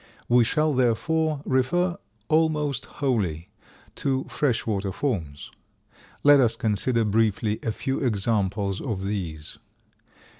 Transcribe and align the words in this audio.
We 0.27 0.43
shall, 0.43 0.73
therefore, 0.73 1.43
refer 1.45 1.95
almost 2.27 2.85
wholly 2.85 3.49
to 3.97 4.23
fresh 4.23 4.65
water 4.65 4.91
forms. 4.91 5.51
Let 6.23 6.39
us 6.39 6.55
consider 6.55 7.05
briefly 7.05 7.59
a 7.61 7.71
few 7.71 7.99
examples 7.99 8.81
of 8.81 9.03
these. 9.03 9.59